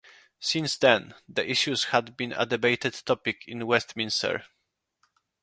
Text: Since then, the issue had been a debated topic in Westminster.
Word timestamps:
Since 0.39 0.77
then, 0.77 1.13
the 1.29 1.47
issue 1.47 1.75
had 1.91 2.17
been 2.17 2.33
a 2.33 2.47
debated 2.47 2.93
topic 3.05 3.43
in 3.47 3.67
Westminster. 3.67 4.45